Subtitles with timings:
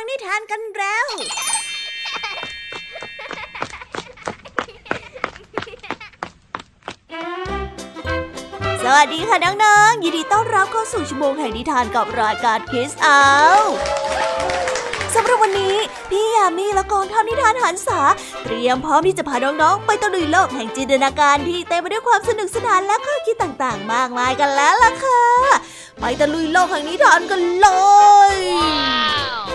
[0.00, 1.06] ังนิทานกันแล้ว
[8.82, 13.24] สวัสดีค่ะน้องๆ ยินดีต้อนรับเข้าสู่ชั่วโมงแห่งนิทานกับรายการคิสเอา
[15.14, 15.76] สำหรับวันนี้
[16.10, 18.00] พี่ยามีและกองทัพนิทานหันษา
[18.42, 25.22] เตรียมพร้อมที่จะพาน้องๆ ไปตะลุยโลกแห่งจินตนาการที่เต็มไปด้วยความสนุกสนานและข้อคิดต่างๆ มากมายกันแล้วล่ะค่ะ
[26.00, 27.68] ไปตะลุยโลกแห่งนิทานกันเล
[28.34, 28.38] ย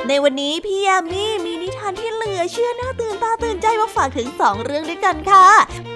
[0.08, 5.48] ในวันนี้พี่ยามีมีนิทานที่เหลือเชื่อน่าตื่นตาตื่นใจมาฝากถึงสองเรื่องด้วยกันค่ะ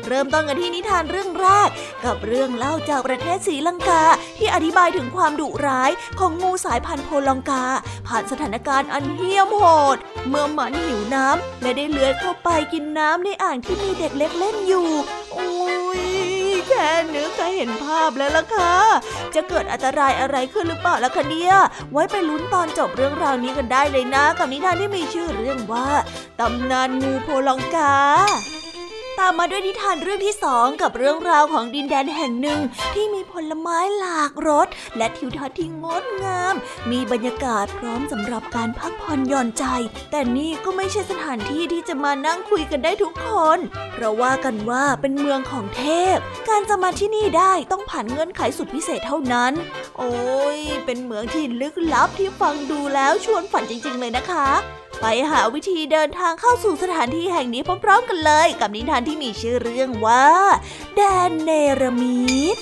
[0.07, 1.70] เริ่มต้นกันที่นิทานเรื่องแรก
[2.05, 4.03] กับเรื่องเล่าจากประเทศศรีลังกา
[4.38, 7.63] ที่อธิบายถึงความดุร้ายของงูสายพันธุ์โพลองกา
[8.07, 9.63] ผ่านสถานการณ์อันเหี้ยมโห
[9.95, 9.97] ด
[10.27, 14.89] เมื่อมันหิวน้ำและได้เลื้อยเข้าไปกินน้ำในอ่างที่มีเด็กเล็กเล่นอยู่
[15.33, 15.47] โอ้
[15.99, 16.36] ย
[17.55, 18.73] เห็นภาพแล้วล่ะค่ะ
[19.35, 21.53] จะเกิดอันตรายอะไรขึ้นหรือเปล่าล่ะคะเนี่ย
[21.91, 25.88] ไว้ไปลุ้นตอนจบเรื่องราวนี้กันได้เลยนะ กับนิทานที่มีชื่อเรื่องว่า
[26.39, 27.95] ตำนานงูโพลองกา
[29.19, 32.59] ตามมาด้วยนิทานเรื่องที่สองกับเรื่องราวของดินแดนแห่งหนึ่ง
[32.93, 36.55] ที่มีผลไม้หลากรสและทิวทัศน์ที่งดงาม
[36.91, 39.65] มีบรรยากาศพร้อมสำหรับการพักผ่อนหย่อนใจ
[40.11, 43.59] แต่นี่ก็ไม่ใช่สถานที่ที่จะมานั่งคุยกันได้ทุกคน
[43.93, 45.83] เพราะว่ากันว่าเป็นเมืองของเท
[46.15, 46.17] พ
[46.49, 49.53] การจะมาที่นี่ได้ต้องผ่านเงื่อนไขสุดพิเศษเท่านั้น
[49.97, 50.13] โอ้
[50.57, 54.47] ยเป็นเมืองที่ลึกลับที่ฟังดูแล้วชวนฝันจริง ๆ เลยนะคะ
[55.02, 60.26] ไปหาวิธีเดินทางเข้าสู่สถานที่แห่งนี้พร้อมๆกันเลย กับนิทานที่มีชื่อเรื่องว่า
[60.95, 62.58] แดนเนรมิต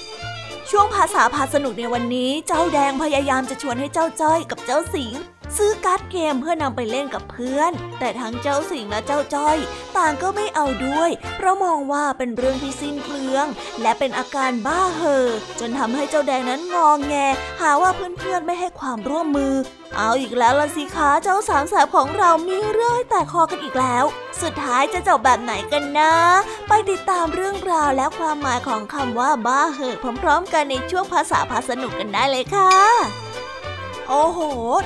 [0.70, 5.14] ช่วงภาษาพาสนุกในวันนี้ เจ้าแดงพยายามจะชวนให้เจ้าจ้อยกับเจ้าสิง
[5.58, 9.58] ซื้อการ์ดเกมเพื่อนำไปเล่นกับเพื่อน แต่ทั้งเจ้าสิงและเจ้าจ้อย
[9.98, 13.46] ต่างก็ไม่เอาด้วย เพราะมองว่าเป็นเรื่องที่สิ้นเปลือง
[13.82, 15.28] และเป็นอาการบ้าเห่อ
[15.60, 17.16] จนทำให้เจ้าแดงนั้นงองแง
[17.62, 19.56] หาว่าเพื่อนๆไม่ให้ความร่วมมือ
[19.98, 24.06] เอาอีกแล้วละสิคะเจ้าสามแสบของเรามีเรื่องให้แตกคอกันอีกแล้ว
[24.42, 26.14] สุดท้ายจะจบแบบไหนกันนะ
[26.68, 33.45] ไปติดตามเรื่องราวและความหมายของคำว่าบ้าเห่อพร้อม ๆ กันในช่วงภาษาพาสนุกกันได้เลยค่ะ
[34.10, 34.40] โอ้โห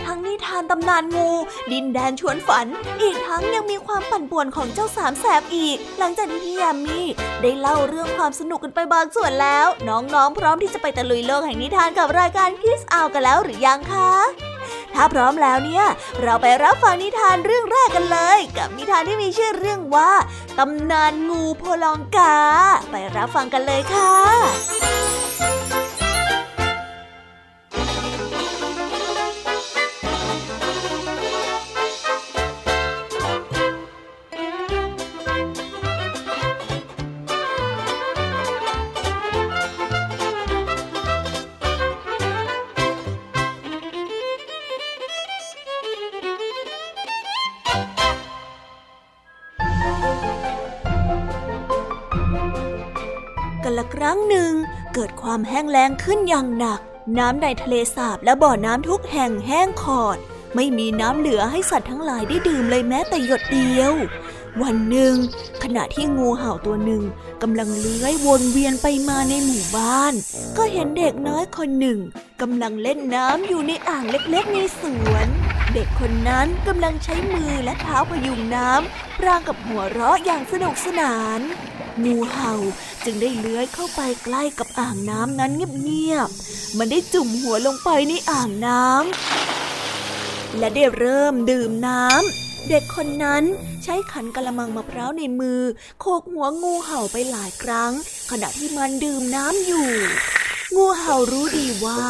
[0.05, 1.29] ทั้งนิทานตำนานงู
[1.71, 2.67] ดินแดนชวนฝัน
[3.01, 6.99] อีกทั้งยังมีความปั่นป่วนของเจ้าสามแสบอีก หลังจากที่พี่ยามี
[7.41, 14.11] ได้เล่าเรื่องความสนุกกันไปบางส่วนแล้ว น้องๆ พร้อมที่จะไปตะลุยโลกแห่งนิทานกับรายการคิสอาวกันแล้วหรือยังคะ
[14.95, 15.85] ถ้าพร้อมแล้วเนี่ย
[16.21, 20.11] เราไปรับฟังนิทานเรื่องแรกกันเลย กับนิทานที่มีชื่อเรื่องว่า
[20.57, 22.37] ตำนานงูโพลองกา
[22.91, 24.13] ไปรับฟังกันเลยค่ะ
[54.09, 54.53] รั้งหนึ่ง
[54.93, 56.79] เกิดความแห้งแล้งขึ้นอย่างหนัก
[57.17, 60.17] น้ำในทะเลสาบและบ่อน้ำทุกแห่งแห้งขอด
[60.55, 63.93] ไม่มีน้ำเหลือให้สัตว์ทั้งหลายได้ดื่มเลยแม้แต่หยดเดียว
[64.61, 65.13] วันหนึ่ง
[65.63, 67.03] ขณะที่งูเห่าตัวหนึ่ง
[67.41, 70.13] กำลังเลื้อยวนเวียนไปมาในหมู่บ้าน
[70.57, 71.99] ก็เห็นเด็กน้อยคนหนึ่ง
[72.41, 74.81] กำลังเล่นน้ำอยู่ในอ่างเล็กๆในส
[75.11, 75.27] วน
[75.77, 81.39] ด็กคนนั้นกำลังใช้มือและเท้าพยุงน้ำพรางกับหัวเราะอย่างสนุกสนาน
[82.03, 82.53] งูเห่า
[83.05, 85.51] จึงได้เลื้อยเข้าไปใกล้กับอ่างน้ำนั้น
[85.83, 93.43] เงียบๆ มันได้จุ่มหัวลงไปในอ่างน้ำและได้เริ่มดื่มน้ำเด็กคนนั้น
[93.83, 95.61] ใช้ขันกระมังมะพร้าวในมือ
[95.99, 97.91] โขกหัวงูเห่าไปหลายครั้ง
[98.31, 99.89] ขณะที่มันดื่มน้ำอยู่
[100.75, 102.03] งูเห่ารู้ดีว่า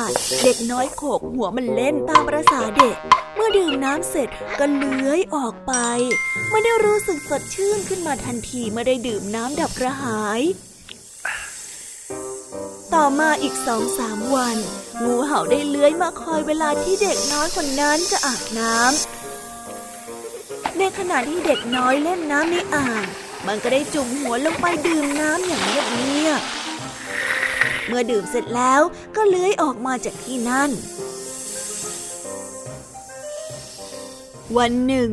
[0.43, 2.95] เด็กน้อยโขกหัวมันเล่นตามประษาเด็ก
[3.35, 5.73] เมื่อดื่มน้ำเสร็จก็เลื้อยออกไป
[6.49, 10.41] ไม่ได้รู้สึกสดชื่นขึ้นมาทันทีเมื่อได้ดื่มน้ำดับกระหาย
[12.93, 14.57] ต่อมาอีกสองสามวัน
[15.03, 23.03] งูเห่าได้เลื้อยมาคอยเวลาที่เด็กน้อยคนนั้นจะอาบน้ำในขณะที่เด็กน้อยเล่นน้ำในอ่าง
[23.47, 26.41] มันก็ได้จุ่มหัวลงไปดื่มน้ำอย่างเงียบ
[27.89, 28.81] เมื่อดื่มเสร็จแล้ว
[29.15, 30.69] ก็เลื้อยออกมาจากที่นั่น
[34.57, 35.09] วันหนึ่ง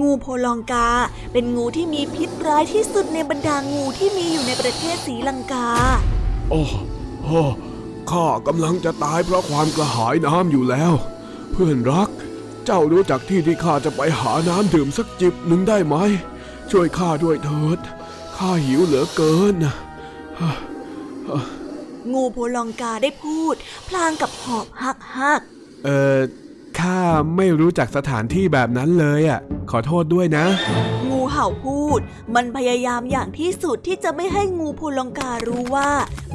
[0.00, 0.88] งูโพลองกา
[1.32, 5.68] เป็นงูที่มีพิษร้ายที่สุดในบรรดางูที่มีอยู่ในประเทศศรีลังกา
[6.50, 7.30] โอ้โห
[8.10, 10.92] ข้ากำลังจะตายเพราะความกระหายน้ำอยู่แล้ว
[11.52, 12.10] เพื่อนรัก
[12.64, 15.96] เจ้ารู้จักที่ที่ข้าจะไปหาน้ำดื่มสักจิบหนึ่งได้ไหม
[16.70, 17.78] ช่วยข้าด้วยเถิด
[18.36, 19.54] ข้าหิวเหลือเกิน
[22.12, 23.54] งูโพลองกาได้พูด
[23.88, 25.40] พลางกับหอบหักหัก
[25.84, 26.18] เอ่อ
[26.78, 27.00] ขข้า
[27.36, 30.46] ไม่รู้จักสถานที่แบบนั้นเลยอะ ขอโทษด้วยนะ
[31.08, 32.00] งูเห่าพูด
[32.34, 35.90] มันพยายามอย่างที่สุดที่จะไม่ให้งูโพลองการู้ว่า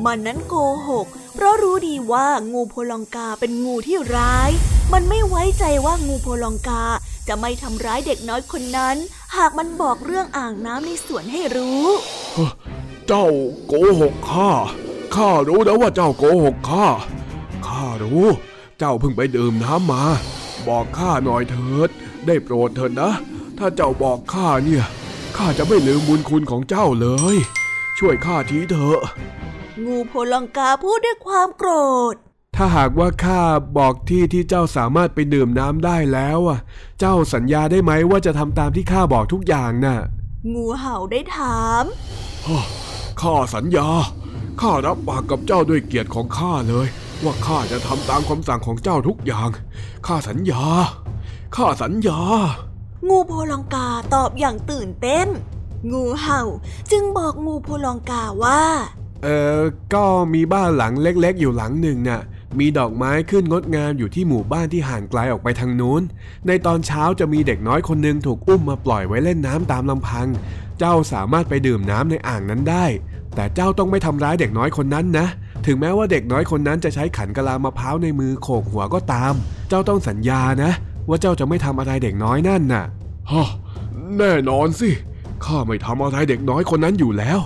[0.05, 0.55] มันนั้นโก
[0.87, 4.49] หก เพราะรู้ดีว่างูโพลองกาเป็นงูที่ร้าย
[4.93, 6.83] มันไม่ไว้ใจว่างูโพลองกา
[7.27, 8.95] จะไม่ทำร้ายเด็กน้อยคนนั้น
[9.37, 11.85] หากมันบอกเรื่องอ่างน้ำในสวนให้รู้
[13.07, 13.25] เจ้า
[13.67, 14.51] โกหกข้า
[15.15, 16.87] ข้ารู้นะว่าเจ้าโกหกข้า
[17.67, 18.25] ข้ารู้
[18.79, 20.03] เจ้าเพิ่งไปดื่มน้ำมา
[20.67, 21.89] บอกข้าหน่อยเถิด
[22.27, 23.11] ได้โปรดเถิดนะ
[23.57, 24.83] ถ้าเจ้าบอกข้าเนี่ย
[25.37, 27.37] ข้าจะไม่ลืมบุญคุณของเจ้าเลย
[27.97, 28.99] ช่วยข้าทีเถอะ
[29.85, 31.71] งูโพลองกาพูดด้วยความโกร
[32.13, 32.15] ธ
[32.55, 33.41] ถ้าหากว่าข้า
[33.77, 36.59] บอกที่ที่เจ้าสามารถไปดื่มน้ำได้แล้วอะ
[36.99, 39.97] เจ้าสัญญาได้ไหมว่าจะทำตามที่ข้าบอกทุกอย่างน่ะ
[40.53, 41.83] งูเห่าได้ถาม
[43.21, 43.87] ข้าสัญญา
[44.61, 46.87] ข้ารับปากกับเจ้าด้วยเกียรติของข้าเลย
[47.23, 49.49] ว่าข้าจะทำตามคำสั่งของเจ้าทุกอย่าง
[50.07, 50.63] ข้าสัญญา
[51.55, 52.21] ข้าสัญญา
[53.07, 55.27] งูโพลองกาตอบอย่างตื่นเต้น
[55.91, 56.41] งูเห่า
[56.91, 58.61] จึงบอกงูโพลองกาว่า
[59.23, 59.27] เอ
[59.59, 59.61] อ
[59.93, 62.21] ก็มีบ้านหลังเล็กๆ อยู่หลังหนึ่งน่ะ
[62.59, 66.01] มีดอกไม้ขึ้นงดงามอยู่ที่หมู่บ้านที่ห่างไกลออกไปทางนู้น
[66.47, 70.27] ในตอนเช้าจะมีเด็กน้อยคนหนึ่งถูกอุ้มมาปล่อยไว้เล่นน้ำตามลำพัง
[70.79, 72.85] เจ้าสามารถไปดื่มน้ำในอ่างนั้นได้
[73.35, 75.27] แต่เจ้าต้องไม่ทำร้ายเด็กน้อยคนนั้นนะ
[75.65, 79.33] ถึงแม้ว่าเด็กน้อยคนนั้นจะใช้ขันกะลามะพร้าวในมือโขกหัวก็ตาม
[79.69, 80.71] เจ้าต้องสัญญานะ
[81.09, 82.85] ว่าเจ้าจะไม่ทำอะไรเด็กน้อยนั่นน่ะ
[83.31, 83.49] ฮะ
[84.17, 84.89] แน่นอนสิ
[85.45, 87.39] ข้าไม่ทำอะไรเด็กน้อยคนนั้นอยู่แล้ว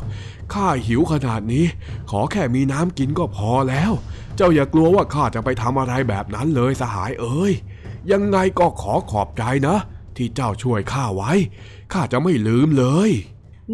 [0.53, 1.65] ข้าหิวขนาดนี้
[2.12, 3.92] ขอแค่มีน้ำกินก็พอแล้ว
[4.35, 7.53] เจ้าอย่ากลัวว่าข้าจะไปทำอะไรแบบนั้นเลยสหายเอ้ย
[8.12, 9.77] ยังไงก็ขอขอบใจนะ
[10.15, 11.31] ที่เจ้าช่วยข้าไว้
[11.94, 13.12] ข้าจะไม่ลืมเลย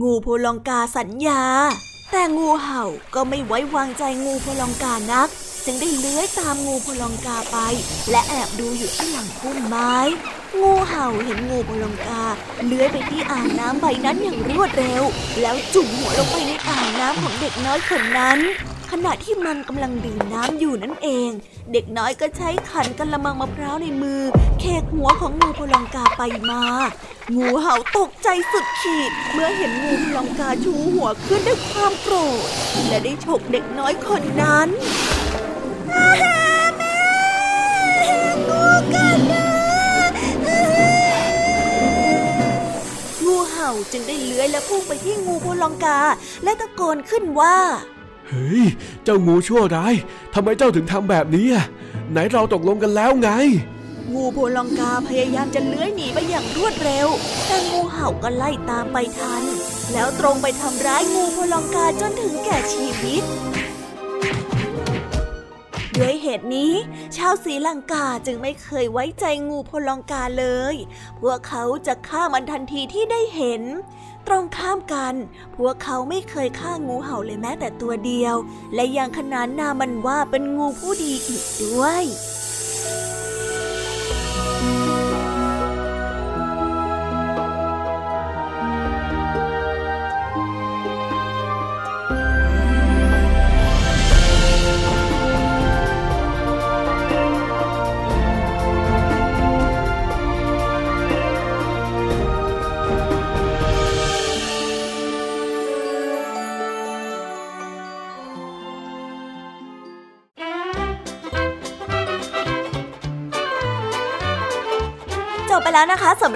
[0.01, 1.41] งูโพลองกาสัญญา
[2.17, 2.83] แต่งูเห่า
[3.15, 5.29] ก็ไม่ไว้วางใจงูพลองกานัก
[5.65, 7.57] จึงได้เลื้อยตามงูพลองกาไป
[8.11, 9.95] และแอบดูอยู่ที่หลังพุ่มไม้
[10.61, 12.23] งูเห่าเห็นงูพลองกา
[12.65, 15.03] เลื้อยไปที่อ่างน้ำใบนั้นอย่างรวดเร็ว
[15.41, 18.39] แล้วจุ่มหัวลงไปในอ่างน้ำของเด็กน้อยคนนั้น
[19.05, 21.29] ณะที่มันกำลังดื่มน้ำอยู่นั่นเอง
[21.71, 24.21] เด็กน้อยก็ใช้ขันกระมังมะพร้าวในมือ
[24.59, 26.61] เคกหัวของงูพลองกาไปมา
[27.35, 32.41] งูเห่าตกใจสุดขีด เมื่อเห็นงูพลองกาชูหัวขึ้นด้วยความโกรธ
[32.87, 34.67] และได้ฉกเด็กน้อยคนนั้น
[38.47, 39.47] งูกันนะ
[43.25, 45.99] งูเห่าจึงได้เลื้อยและพุ่งไปที่งูโพลองกา
[46.43, 47.57] และตะโกนขึ้นว่า
[48.29, 48.63] เฮ้ย
[49.03, 49.93] เจ้างูชั่วร้าย
[50.33, 51.65] ทำไมเจ้าถึงทำแบบนี้อะ
[52.11, 53.29] ไหนเราตกลงกันแล้วไง
[54.13, 57.07] งูโพลองกาพยายามจะเลื้อยหนีไปอย่างรวดเร็ว
[57.47, 59.43] แต่งูเห่าก็ไล่ตามไปทัน
[59.91, 63.23] แล้วตรงไปทำร้ายงูโพลองกาจนถึงแก่ชีวิต
[65.99, 66.73] ด้วยเหตุนี้
[67.17, 70.75] ชาวศรีลังกาจึงไม่เคยไว้ใจงูพลองกาเลย
[71.19, 73.63] พวกเขาจะฆ่ามันทันทีที่ได้เห็น
[74.27, 75.15] ตรงข้ามกัน
[75.55, 78.35] พวกเขาไม่เคยฆ่างูเห่าเลยแม้แต่ตัวเดียว
[78.73, 82.03] และยังขนานนามมันว่าเป็นงูผู้ดีอีกด้วย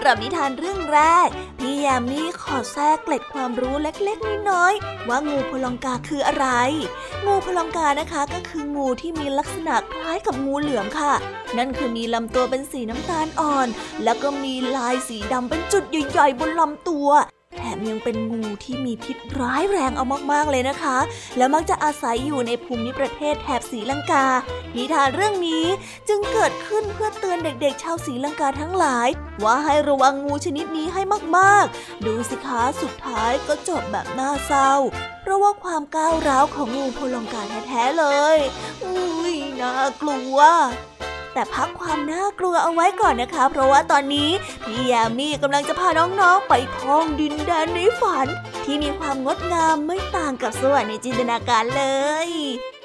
[0.10, 1.28] รับนิทานเรื่องแรก
[1.60, 6.48] พี่ยามีขอแทรกเกล็ดความรู้เล็กๆ น้อยๆว่างูพลองกาคืออะไร
[7.26, 11.14] งูพลองกานะคะก็คืองูที่มีลักษณะคล้ายกับงูเหลือมค่ะ
[11.58, 13.68] นั่นคือมีลำตัวเป็นสีน้ำตาลอ่อน
[14.04, 17.10] แล้วก็มีลายสีดำเป็นจุดใหญ่ๆบนลำตัว
[17.90, 20.98] ยังเป็นงูที่มีพิษร้ายแรงเอามากๆเลยนะคะ
[21.38, 24.26] และมักจะอาศัยอยู่ในภูมิประเทศแถบศรีลังกา
[24.76, 25.66] นิทานเรื่องนี้
[26.08, 29.08] จึงเกิดขึ้นเพื่อเตือนเด็กๆ ชาวศรีลังกาทั้งหลาย
[29.44, 31.02] ว่าให้ระวังงูชนิดนี้ให้
[31.38, 34.74] มากๆ ดูสิคะสุดท้ายก็จบแบบน่าเศร้า
[35.22, 38.06] เพราะว่าความก้าวร้าวของงูโพลองกาแท้ๆเล
[38.36, 38.38] ย
[38.84, 40.38] อุ้ยน่ากลัว
[41.34, 44.30] แต่พักความน่ากลัวเอาไว้ก่อนนะคะ เพราะว่าตอนนี้
[44.66, 48.28] พี่ยามีกำลังจะพาน้องๆ ไปท่องดินแดนในฝัน
[48.64, 51.84] ที่มีความงดงามไม่ต่างกับสวรรค์ในจินตนาการเล
[52.28, 52.30] ย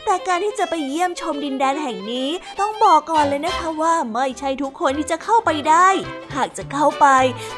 [0.05, 2.29] แต่การที่จะไปเยี่ยมชมดินแดนแห่งนี้
[2.61, 5.89] ต้องบอกก่อนเลยนะคะว่าไม่ใช่ทุกคนที่จะเข้าไปได้
[6.35, 7.07] หากจะเข้าไป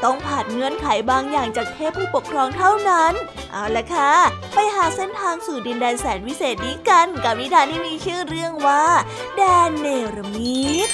[0.05, 3.13] ต้องผ่านเงื่อนไขบางอย่างจากเทพผู้ปกครองเท่านั้น
[3.53, 4.13] เอาละค่ะ
[4.55, 8.85] ไปหาเส้นทางสู่ดินแดนแสนวิเศษนี้กันกับนิทานที่มีชื่อเรื่องว่า
[9.37, 9.87] แดนเน
[10.17, 10.91] รมิต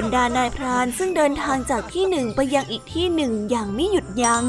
[0.00, 4.44] รรดานายพรานซึ่งเดินทางจากที่หนึ่งไปยังอีกที่หนึ่งอย่างไม่หยุดยัง้ง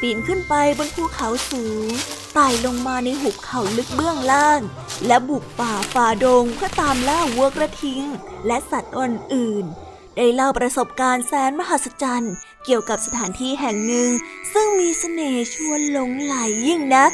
[0.00, 1.88] ปีนขึ้นไปบนภูเขาสูง
[2.34, 4.60] ไต่ลงมาในหุบเขาลึกเบื้องล่าง
[5.06, 8.02] และบุกป่าฝ่าดงเพื่อตามล่าวัวกระทิง
[8.46, 14.10] และสัตว์อื่นๆได้เล่าประสบการณ์แสนมหัศจรรย์ เกี่ยวกับสถานที่แห่งหนึ่ง
[14.52, 17.12] ซึ่งมีสเสน่ห์ชวนหลงไหลยิ่งนัก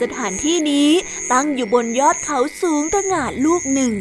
[0.00, 0.90] สถานที่นี้
[1.32, 3.94] ตั้งอยู่บนยอดเขาสูงตะหง่านลูกหนึ่ง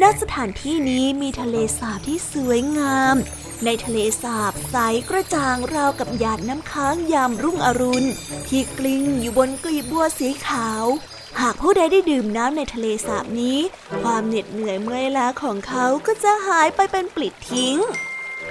[0.00, 3.16] ณสถานที่นี้มีทะเลสาบที่สวยงาม
[3.64, 4.76] ในทะเลสาบใส
[5.08, 8.08] กระจ่างราวกับหยาดน้ำค้างยามรุ่งอรุณ
[8.48, 10.84] ที่กลิ้งอยู่บนกลีบบัวสีขาว
[11.40, 13.58] หากผู้ใดได้ดื่มน้ำในทะเลสาบนี้
[14.02, 17.76] ความเหน็ดเหนื่อยเมื่อยล้าของเขาก็จะหายไปเป็นปลิดทิ้ง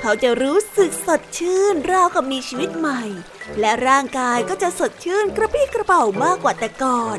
[0.03, 3.01] เขาจะรู้สึกสดชื่นราวกับมีชีวิตใหม่
[3.60, 7.17] และร่างกายก็จะสดชื่นกระปี้กระเป๋ามากกว่าแต่ก่อน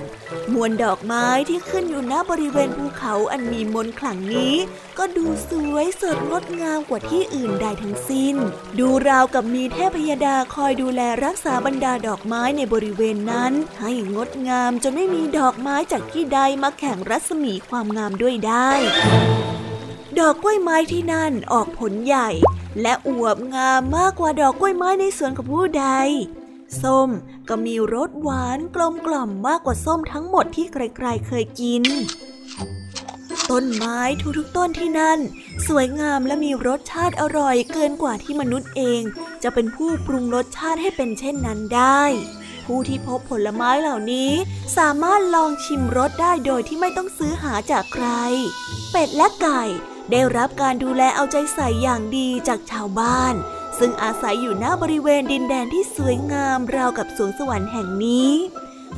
[0.53, 4.55] มวลดอกไม้ที่ขึ้นอยู่ณบริเวณภูเขาอันมีมนขลังนี้
[4.99, 8.37] ก็ดูสวยสดงดงามกว่าที่อื่นใดทั้งสิ้น
[8.79, 18.71] ดูราวกับมีเทพยดาคอยดูแลรักษาบรรดาดอกไม้ในบริเวณนั้น ให้งดงามจนไม่มีดอกไม้จากที่ใดมาแข่งรัศมีความงามด้วยได้
[20.19, 22.29] ดอกกล้วยไม้ที่นั่นออกผลใหญ่
[22.83, 25.87] และอวบงามมากกว่าดอกกล้วยไม้ในสวนของผู้ใด
[26.83, 27.09] ส้ม
[27.49, 31.83] ก็มีรสหวานกลมกล่อมมากกว่าส้มทั้งหมดที่ใครๆเคยกิน
[33.51, 33.99] ต้นไม้
[34.39, 35.19] ทุกๆต้นที่นั่น
[35.69, 39.03] สวยงามและมีรสชาติอร่อยเกินกว่าที่มนุษย์เอง
[39.43, 42.03] จะเป็นผู้ปรุงรสชาติให้เป็นเช่นนั้นได้
[42.67, 44.33] ผู้ที่พบผลไม้เหล่านี้
[44.79, 48.07] สามารถลองชิมรสได้โดยที่ไม่ต้องซื้อหาจากใคร
[48.91, 49.63] เป็ดและไก่
[50.13, 53.35] ได้รับการดูแลเอาใจใส่อย่างดีจากชาวบ้าน
[53.79, 58.31] ซึ่งอาศัยอยู่หน้าบริเวณดินแดนที่สวยงามราวกับสวงสวรรค์แห่งนี้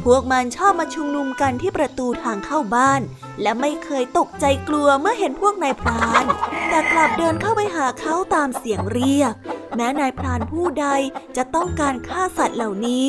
[0.04, 3.00] พวกมันชอบมาชุมนุมกันที่ประตูทางเข้าบ้าน
[3.42, 6.24] และไม่เคยตกใจกลัวเมื่อเห็นพวกนายพราน
[6.68, 9.34] แต่กลับเดินเข้าไปหาเขาตามเสียงเรียก
[9.76, 10.86] แม้นายพรานผู้ใด
[11.36, 13.06] จะต้องการฆ่าสัตว์เหล่านี้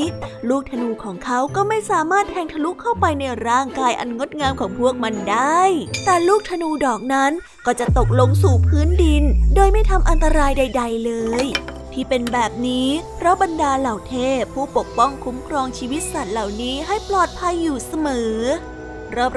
[0.50, 5.62] ลูกธนูของเขาก็ไม่สามารถแทงทะลุเข้าไปในร่างกายอันงดงามของพวกมันได้
[6.06, 7.32] แต่ลูกธนูดอกนั้น
[7.66, 9.24] ก็จะตกลงสู่พื้นดิน
[9.56, 11.14] โดยไม่ทำอันตรายใด ๆ เล
[11.44, 11.46] ย
[11.94, 18.40] ที่เป็นแบบนี้เพราะบรรดาเหล่าเทพผู้ปกป้องคุ้มครองชีวิตสัตว์เหล่านี้ให้ปลอดภัยอยู่เสมอ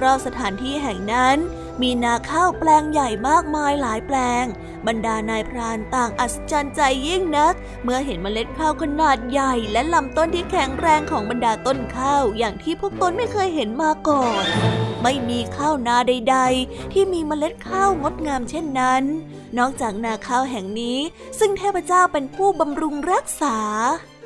[0.02, 1.36] รอบๆสถานที่แห่งนั้น
[1.82, 4.44] มีนาข้าวแปลงใหญ่มากมายหลายแปลง
[4.86, 14.44] บรรดานายพรานต่างอัศจรรย์ใจยิ่งนัก เมื่อเห็นเมล็ดข้าวขนาดใหญ่ และลำต้นที่แข็งแรงของบรรดาต้นข้าวอย่างที่พวกตนไม่เคยเห็นมาก่อน
[15.02, 19.02] ไม่มีข้าวนาใด ๆ ที่มีเมล็ดข้าวงดงามเช่นนั้น
[19.58, 20.98] นอกจากนาข้าวแห่งนี้
[21.38, 23.56] ซึ่งเทพเจ้าเป็นผู้บำรุงรักษา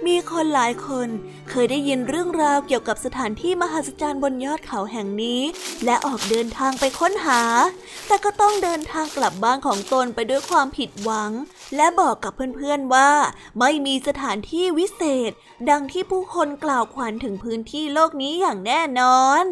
[0.06, 1.09] มีคนหลายคน
[1.50, 5.42] เคยได้ยินเรื่องราวเกี่ยวกับสถานที่มหัศจรรย์บนยอดเขาแห่งนี้
[5.85, 7.42] และออกเดินทางไปค้นหา
[8.06, 11.30] แต่ก็ต้องเดินทางกลับบ้านของตนไปด้วยความผิดหวัง
[11.76, 13.11] และบอกกับเพื่อนๆว่า
[13.59, 15.30] ไม่มีสถานที่วิเศษ
[15.71, 19.44] ดังที่ผู้คนกล่าวขวัญถึงพื้นที่โลกนี้อย่างแน่นอน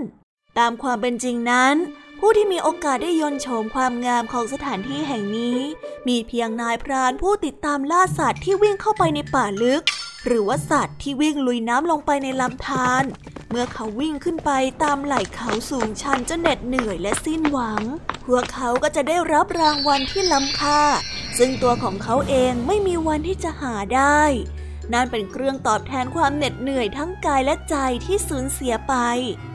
[0.59, 1.75] ตามความเป็นจริงนั้น
[2.19, 5.59] ผู้ที่มีโอกาสได้ยนโฉมความงามของสถานที่แห่งนี้
[6.09, 9.83] มีเพียงนายพรานผู้ติดตามล่าสัตว์ที่วิ่งเข้าไปในป่าลึก
[10.27, 13.05] หรือว่าสัตว์ที่วิ่งลุยน้ำลงไปในลำธาร
[13.51, 14.51] เมื่อเขาวิ่งขึ้นไป
[14.83, 17.83] ตามไหล่เขาสูงชันจนเหน็ดเหนื่อยและสิ้นหวัง
[18.27, 20.83] พวกเขาก็จะได้รับรางวัลที่ล้ำค่า
[21.39, 24.21] ซึ่งตัวของเขาเองไม่มีวันที่จะหาได้
[24.95, 28.95] นั่นเป็นเครื่องตอบแทนความเหน็ดเหนื่อยทั้งกายและใจที่สูญเสียไป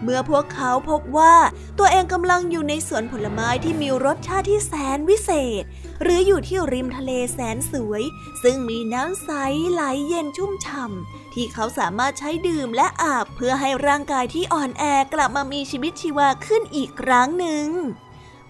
[0.03, 1.35] เมื่อพวกเขาพบว่า
[1.79, 5.63] ตัวเองกำลังอยู่ในสวนผลไม้ที่มีรสชาติที่แสนวิเศษ
[6.01, 8.03] หรืออยู่ที่ริมทะเลแสนสวย
[8.43, 9.29] ซึ่งมีน้ำใส
[9.71, 17.67] ไหลเย็นชุ่มฉ่ำที่เขาสามารถใช้ดื่มและอาบเพื่อให้ร่างกายที่อ่อนแอกลับมามีชีวิตชีวาขึ้นอีกครั้งหนึ่ง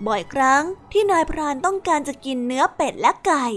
[0.07, 3.47] บ่อยครั้งที่นายพรานต้องการจะกินเนื้อเป็ดและไก่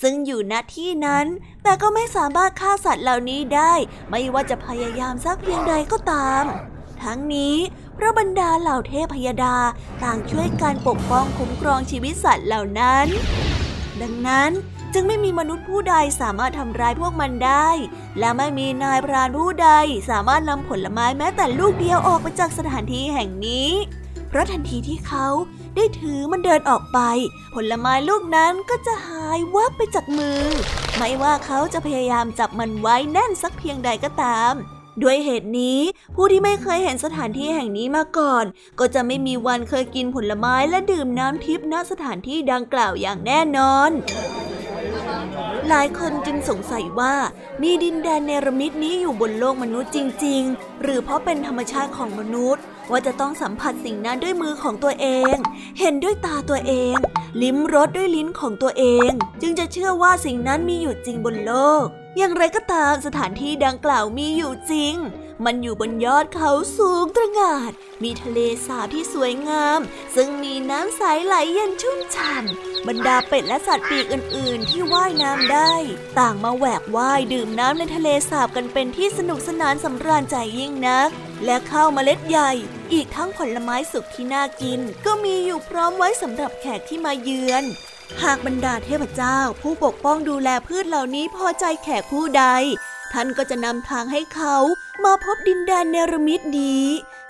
[0.00, 1.26] ซึ่งอยู่ณที่นั้น
[1.62, 3.72] แต่ก็ไม่สามารถฆ่าสัตว์เหล่านี้ได้
[4.10, 6.44] ไม่ว่าจะพยายามสักเพียงใดก็ตาม
[7.02, 7.56] ทั้งนี้
[7.96, 9.56] พระบรรดาเหล่าเทพยดา
[10.04, 13.06] ต่างช่วยการปกป้องคุ้มครองชีวิตสัตว์เหล่านั้น
[14.02, 14.50] ดังนั้น
[14.94, 17.68] จึงไม่มีมนุษย์ผู้ใดสามารถทำร้ายพวกมันได้
[18.18, 19.70] และไม่มีนายพรานผู้ใด
[20.10, 23.70] สามารถนำผลไม้แม้แต่ลูกเดียวออกไปจากสถานที่แห่งนี้
[24.28, 25.26] เพราะทันทีที่เขา
[25.76, 26.98] ได้ถือมันเดินออกไป
[27.54, 30.42] ผลไม้ลูกนั้นก็จะหายวับไปจากมือ
[30.96, 34.54] ไม่ว่าเขาจะพยายามจับมันไว้แน่นสักเพียงใดก็ตาม
[35.02, 35.80] ด้วยเหตุนี้
[36.14, 38.44] ผู้ที่ไม่เคยเห็นสถานที่แห่งนี้มาก่อน
[38.78, 43.90] ก็จะไม่มีวันเคยกินผลไม้และดื่มน้ำทิพย์ณสถานที่ดังกล่าวอย่างแน่นอน
[45.68, 47.14] หลายคนจึงสงสัยว่า
[47.62, 55.36] มีดินแดนเนรมิตนี้อยู่บนโลกมนุษย์จริง ๆ หรือเพราะเป็นธรรมชาติของมนุษย์ ว่าจะต้องสัมผัสสิ่งนั้นด้วยมือของตัวเอง
[55.78, 56.96] เห็นด้วยตาตัวเอง
[57.42, 59.10] ลิ้มรสด้วยลิ้นของตัวเอง
[59.42, 61.84] จึงจะเชื่อว่าสิ่งนั้นมีอยู่จริงบนโลก
[62.18, 64.94] อย่างไรก็ตามสถานที่ดังกล่าวมีอยู่จริง
[65.44, 67.72] มันอยู่บนยอดเขาสูงตระหง่าน
[68.02, 69.80] มีทะเลสาบที่สวยงาม
[70.14, 75.72] ซึ่งมีน้ำใสไหลเย็นชุ่มฉ่ำบรรดาเป็ดและสัตว์ปีกอื่น ๆ ที่ว่ายน้ำได้
[76.18, 81.10] ต่างมาแหวกว่ายดื่มน้ำในทะเลสาบกันเป็นที่สนุกสนานสำราญใจยิ่งนัก
[81.44, 82.50] และข้าวเมล็ดใหญ่
[82.92, 87.64] อีกทั้งผลไม้สุกที่น่ากิน ก็มีอยู่พร้อมไว้สำหรับแขกที่มาเยือน
[88.22, 92.44] หากบรรดาเทพเจ้า ผู้ปกป้องดูแลพืชเหล่านี้พอใจแขกผู้ใด
[93.12, 94.56] ท่านก็จะนำทางให้เขา
[95.04, 96.78] มาพบดินแดนเนรมิตดี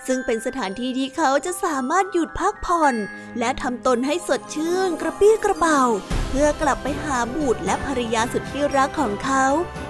[0.07, 2.95] ซึ่งเป็นสถานที่ที่เขาจะสามารถหยุดพักผ่อน
[3.39, 5.81] และทำตนให้สดชื่นกระปี้กระเป๋า
[6.29, 9.45] เพื่อกลับไปหาบุตรและภรรยาสุดที่รักของเขา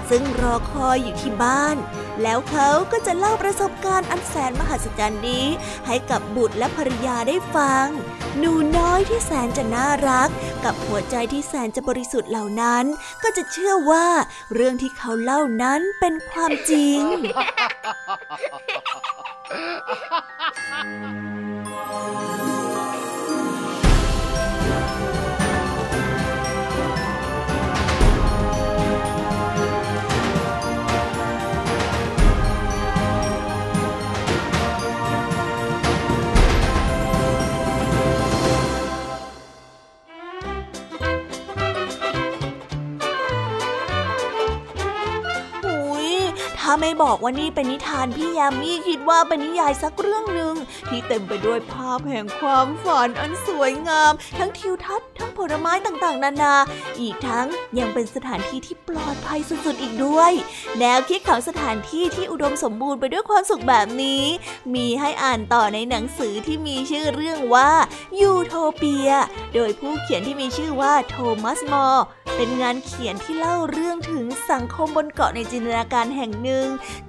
[0.09, 1.75] ซึ่งรอคอยอยู่ที่บ้าน
[2.24, 5.45] แล้วเขาก็จะเล่าประสบการณ์อันแสนมหัศจรรย์นี้
[5.88, 7.88] ให้กับบุตรและภรรยาได้ฟัง
[8.38, 10.29] หนูน้อยที่แสนจะน่ารัก
[10.65, 12.85] กับหัวใจที่แสนจะบริสุทธิ์เหล่านั้น
[13.24, 14.07] ก็จะเชื่อว่า
[14.53, 17.01] เรื่องที่เขาเล่านั้นเป็นความจริง
[21.35, 22.54] Ha ha
[46.67, 50.53] ถ้าไม่บอกว่านี่เป็นนิทานพี่ยามีคิดว่าเป็นนิยายสักเรื่องหนึ่ง
[50.89, 56.55] ที่เต็มไปด้วยภาพแห่งความฝันอันสวยงาม ทั้งทิวทัศน์ทั้งผลไม้ต่างๆ นานา
[57.00, 57.48] อีกทั้ง
[57.78, 60.32] ยังเป็นสถานที่ที่ปลอดภัยสุดๆอีกด้วย
[60.80, 64.23] แนวคิดของสถานที่ที่อุดมสมบูรณ์ไปด้วยความสุขแบบนี้
[64.75, 67.71] มีให้อ่านต่อในหนังสือที่มีชื่อเรื่องว่า
[68.19, 69.10] ยูโทเปีย
[69.56, 76.55] โดยผู้เขียนที่มีชื่อว่าโทมัสมอร์เป็นงานเขียนที่เล่าเรื่องถึงสังคมบนเกาะในจินตนาการแห่งหนึ่ง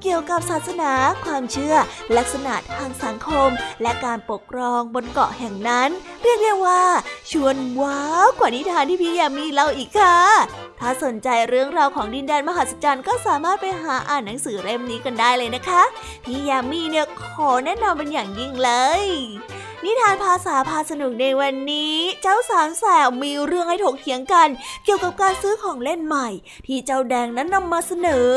[0.02, 0.92] เกี่ยวกับศาสนา
[1.24, 1.74] ความเชื่อ
[2.16, 3.48] ลักษณะทางสังคม
[3.82, 5.88] และการปกครองบนเกาะแห่งนั้น
[6.22, 6.82] เรียกได้ว่า
[7.30, 10.18] ชวนว้าวกว่านิทานที่พี่ยามีเล่าอีกค่ะ
[10.80, 15.82] ถ้าสนใจเรื่องราวของดินแดนมหัศจรรย์ก็สามารถไปหาอ่านหนังสือเล่มนี้กันได้เลยนะคะ
[16.24, 18.70] พี่ยามีเนี่ยขอแนะนำเป็นอย่างยิ่งเล
[19.02, 19.04] ย
[19.84, 24.48] นิทานภาษาพาสนุกในวันนี้ เจ้าสามแสบมีเรื่องให้ถกเถียงกัน
[24.84, 26.28] เกี่ยวกับการซื้อของเล่นใหม่
[26.66, 28.28] ที่เจ้าแดงนั้นนำมาเสนอ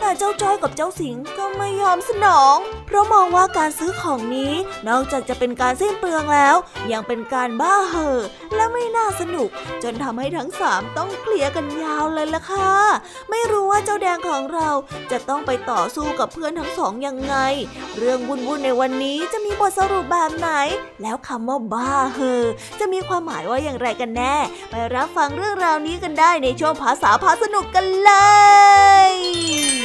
[0.00, 4.52] แต่เจ้าจ้อยกับเจ้าสิงก็ไม่ยอมสนอง เพราะมองว่าการซื้อของนี้
[4.88, 6.56] นอกจากจะเป็นการสิ้นเปลืองแล้ว
[6.92, 8.18] ยังเป็นการบ้าเห่อ
[8.56, 9.48] และาสนุก
[9.82, 12.72] จนทำให้ทั้งสามต้องเคลียร์กันยาวเลยล่ะค่ะ
[13.30, 14.68] ไม่รู้ว่าเจ้าแดงของเรา
[15.10, 17.34] จะต้องไปต่อสู้กับเพื่อนทั้งสองยังไง
[17.98, 20.48] เรื่องวุ่นๆในวันนี้จะมีบทสรุปแบบไหน
[21.02, 22.44] แล้วคำว่าบ้าเฮอ
[22.80, 24.36] จะมีความหมายว่าอย่างไรกันแน่
[24.70, 28.12] ไปรับฟังเรื่องราวนี้กันได้ในช่วงภาษาพาสนุกกันเล
[29.10, 29.83] ย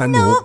[0.00, 0.38] สนุก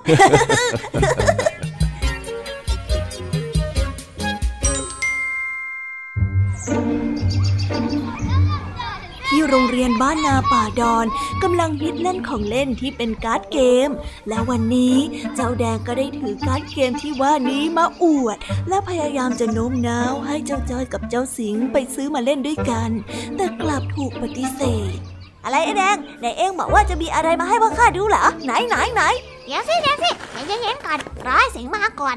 [9.28, 11.06] ที่โรงเรียนบ้านนาป่าดอน
[11.44, 13.90] กำลังฮิตเล่นของเล่นที่เป็นการ์ดเกม
[14.30, 14.96] และวันนี้
[15.36, 18.38] เจ้าแดงก็ได้ถือการ์ดเกมที่ว่านี้มาอวด
[18.70, 22.90] และพยายามจะโน้มน้าวให้เจ้าจ้อยกับเจ้าสิงไปซื้อมาเล่นด้วยกัน
[23.36, 24.62] แต่กลับถูกปฏิเส
[24.94, 24.98] ธ
[25.44, 29.04] อะไรไอ้แดงไหนเองบอกว่าจะมีอะไรมาให้พวกข้าดูเหรอไหนไหนไหน
[29.46, 32.16] เดี๋ยวสิเดี๋ยวสิใจเย็นๆก่อนร้อยสิงมาก่อน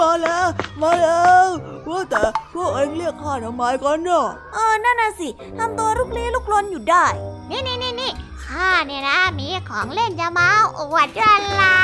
[0.00, 0.46] มาแล้ว
[0.82, 1.46] มาแล้ว
[1.88, 5.28] ว่าแต่พวกเอ็งเรียกข้าทำไมกันเนาะเออนั่นน่ะสิ
[5.58, 7.04] ทำตัวลุกลี้ลุกลนอยู่ได้
[7.50, 8.12] นี่นี่นี่นี่
[8.44, 11.78] ข้าเนี่ยนะมีของเล่นจะมาอวดกันละ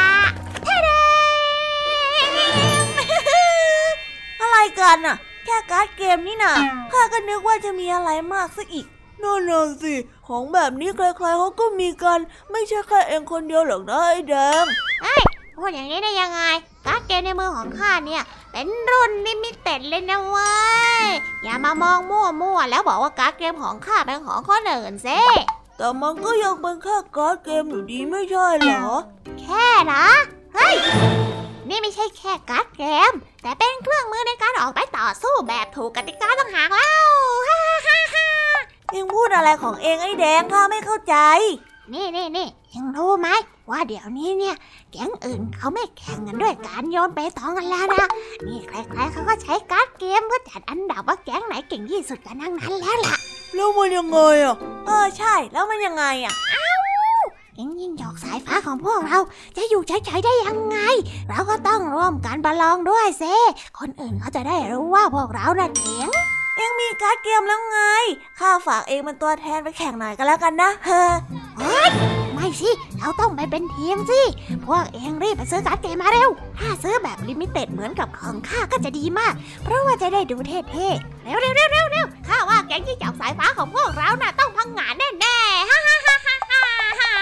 [0.65, 0.91] เท่เด
[4.41, 6.53] อะไรกันน่ะ แค่การ์ดเกมนี่น่ะ
[6.93, 8.87] ข้าก็นึกว่าจะมีอะไรมากซะอีก
[9.23, 9.95] นั่นน่ะสิ
[10.29, 12.19] ของแบบนี้ใครๆเขาก็มีกัน
[12.51, 14.65] ไม่ใช่แค่เองคนเดียวหรอกนะไอ้แดง
[15.03, 15.15] ไอ้
[15.57, 16.41] พูดอย่างนี้ได้ยังไง
[16.87, 20.53] การ์ดเกมในมือของข้าเนี่ย เป็นรุ่น limited เลยนะเว้
[21.03, 21.07] ย
[21.45, 25.21] อย่ามามองมั่วๆแล้วบอกว่าการ์ดเกมของข้าเป็นของคนอื่นซิ
[25.77, 28.87] แต่มันก็ยังเป็นแค่การ์ดเกมอยู่ดีไม่ใช่เหรอ
[29.41, 30.05] แค่นะ
[30.55, 30.75] เฮ้ย
[31.69, 37.09] นี่ไม่ใช่แค่การ์ดเกม แต่เป็นเครื่องมือในการออกไปต่อสู้แบบถูกกติกาต่างหากแล้ว
[37.49, 38.38] ฮ่าฮ่าฮ่า
[38.93, 41.17] เองพูดอะไรของเองไอ้แดงข้าไม่เข้าใจ
[41.93, 43.29] นี่นี่นี่เองรู้ไหม
[43.71, 44.57] ว่าเดี๋ยวนี้เนี่ย
[44.93, 48.07] แก๊งอื่นเขาไม่แข่งกันด้วยการโยนเปตองกันแล้วนะ
[48.47, 53.17] นี่ใครๆเขาก็ใช้การ์ดเกมเพื่อจัดอันดับว่าแก๊งไหนเก่งที่สุดกันทั้งนั้นแล้วล่ะ
[53.55, 56.35] แล้วมันยังไงอะ เออใช่ แล้วมันยังไงอะ
[57.55, 59.19] เอ็งยิงหยอกสายฟ้าของพวกเรา
[59.57, 60.79] จะอยู่เฉยๆได้ยังไง
[61.29, 63.25] เราก็ต้องร่วมกันประลองด้วยสิ
[63.79, 66.09] คนอื่นเขาจะได้รู้ว่าพวกเราน่ะเจ๋ง
[66.59, 67.81] เองมีการ์ดเกมแล้วไง
[68.39, 71.13] ข้าฝากเองเป็นตัวแทนไปแข่งหน่อยก็แล้วกันนะเฮ้อ
[72.35, 74.23] ไม่สิ เราต้องไปเป็นทีมสิ
[74.67, 86.63] พวกเองรีบไปซื้อการ์ดเกมมาเร็ว ถ้าซื้อแบบ limited เหมือนกับของข้าก็จะดีมาก เพราะว่าจะได้ดูเท่ๆ เร็วเร็วเร็วเร็วเร็วข้าว่าแก๊งที่จับสายฟ้าของพวกเราน่ะต้องพังงานแน่ๆฮ่าฮ่าฮ่าฮ่าฮ่า
[87.01, 87.13] ฮ่า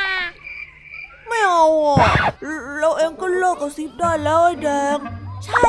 [1.29, 1.96] ไม่เอาอะ
[2.79, 4.99] แล้วเองก็เลิกกระซิบได้แล้วไอ้แดง
[5.44, 5.64] ใช่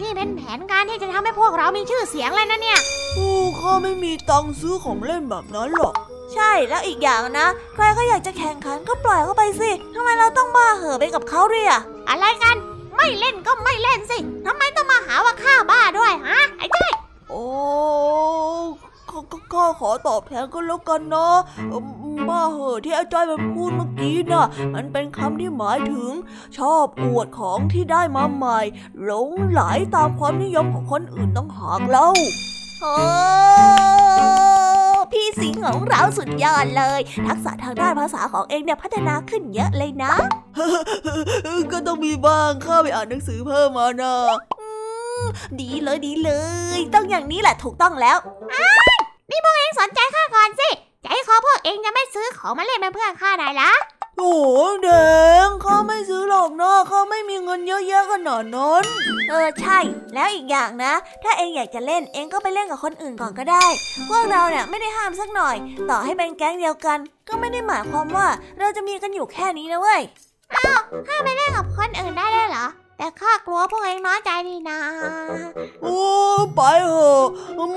[0.00, 2.78] นี่เป็นแผนการที่จะทำให้พวกเรามีชื่อเสียงเลยนะเนี่ย
[3.16, 5.94] อู้ข้าไม่มีตังค์ซื้อของเล่นแบบนั้นหรอก
[6.34, 12.56] ใช่แล้วอีกอย่างนะ ใครก็อยากจะแข่งขันก็ปล่อยเขาไปสิทำไมเราต้องบ้าเห่อะไปกับเขาด้วยอะอะไรกัน
[12.96, 16.92] ไม่เล่นก็ไม่เล่นสิทำไมต้องมาหาว่าข้าบ้าด้วยฮะไอ้เจ้ย
[17.30, 17.44] โอ้
[19.16, 21.28] ข้าข้าข้าขอตอบแทนก็แล้วกันนะ
[21.68, 21.86] เอิ่ม
[22.28, 26.12] บ้าเหอะที่อาจารย์มันพูดเมื่อกี้น่ะ มันเป็นคำที่หมายถึง
[26.58, 28.60] ชอบอวดของที่ได้มาใหม่
[29.04, 29.62] หลงไหล
[29.96, 32.08] ตามความนิยมของคนอื่นต้องหากเล่า
[32.80, 32.94] โอ้
[35.12, 40.14] พี่สิงห์ของเราสุดยอดเลย ทักษะทางด้านภาษาของเองเนี่ยพัฒนาขึ้นเยอะเลยนะ
[41.72, 44.14] ก็ต้องมีบ้างข้าไปอ่านหนังสือเพิ่มมานะ
[45.60, 46.30] ดีเลยดีเล
[46.76, 48.18] ย ต้องอย่างนี้แหละถูกต้องแล้ว
[49.30, 50.68] นี่พวกเองสนใจข้าก่อนสิ
[51.02, 53.72] ใจคอพวกเองจะไม่ซื้อของมาเล่นเป็นเพื่อนข้าได้ละ
[54.18, 54.34] โอ้
[54.82, 54.88] แด
[55.46, 58.84] งข้าไม่ซื้อหรอกนะข้าไม่มีเงินเยอะแยะขนาดนั้น
[59.30, 59.78] เออใช่
[60.14, 63.66] แล้วอีกอย่างนะ ถ้าเองอยากจะเล่นเองก็ไปเล่นกับคนอื่นก่อนก็ได้
[64.08, 65.56] พวกเราเนี่ยไม่ได้ห้ามสักหน่อย
[65.90, 70.02] ต่อให้เป็นแก๊งเดียวกัน ก็ไม่ได้หมายความว่าเราจะมีกันอยู่แค่นี้นะเว้ย
[71.08, 72.66] ข้าไปเล่นกับคนอื่นได้ด้วยเหรอ
[72.98, 74.78] แต่ข้ากลัวพวกเองน้อยใจนี่นา
[75.82, 75.98] โอ้
[76.54, 77.24] ไปเถอะ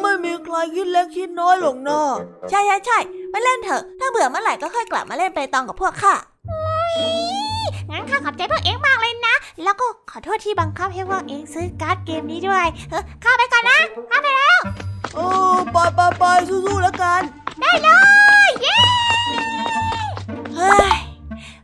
[0.01, 2.01] ไม่มีใครคิดเล็กคิดน้อยหรอกนะ
[2.49, 2.97] ใช่ใช่ใช่
[3.31, 6.13] ไปเล่นเถอะ ถ้าเบื่อเมื่อไหร่ก็ค่อยกลับมาเล่นไปตองกับพวกข้า
[7.89, 13.79] งั้นข้าขอบใจพวกเองมากเลยนะ แล้วก็ขอโทษที่บังคับให้พวกเองซื้อการ์ดเกมนี้ด้วยเฮ้อข้าไปก่อนนะ
[14.09, 14.59] ข้าไปแล้ว
[15.15, 15.19] เอ
[15.53, 17.21] อไปไปไปสู้ๆแล้วกัน
[17.61, 17.89] ได้เล
[18.47, 18.75] ยเย้
[20.55, 20.91] เฮ้ย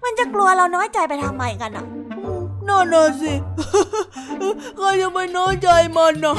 [0.04, 1.86] มันจะกลัวเราน้อยใจไปทำไมกันอะ
[2.69, 3.34] นั่นน่ะสิ
[4.78, 6.36] ใครจะไปน้อยใจมันนะ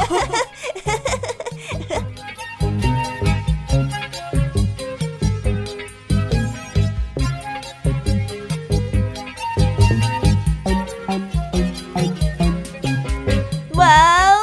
[13.81, 14.41] ว้าว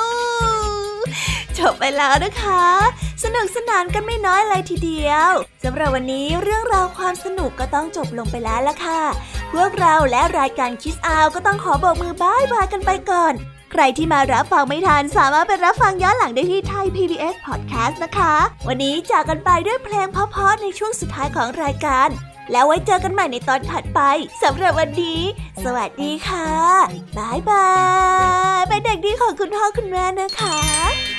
[1.57, 2.63] จบไปแล้วนะคะ
[3.23, 5.31] สนุกสนานกันไม่น้อยเลยทีเดียว
[5.63, 9.01] สำหรับวันนี้เรื่องราวความสนุกก็ต้องจบลงไปแล้วละค่ะ
[9.53, 13.33] พวกเราและรายการคิสอาวก็ต้องขอบอกมือบายบายกันไปก่อน
[13.71, 18.35] ใครที่มารับฟังไม่ทันสามารถไปรับฟังย้อนหลังได้ที่ไทย PBS Podcast นะคะ
[18.67, 22.09] วันนี้จากกันไปด้วยเพลงเพราะๆในช่วงสุดท้ายของรายการ
[22.51, 24.01] แล้วไว้เจอกันใหม่ในตอนถัดไป
[24.43, 25.21] สำหรับวันนี้
[25.63, 26.49] สวัสดีค่ะ
[27.17, 27.69] บายบา
[28.59, 31.12] ยเป็นเด็กดีของคุณพ่อคุณแม่นะคะ